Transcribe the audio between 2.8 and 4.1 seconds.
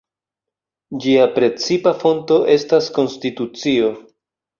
konstitucio.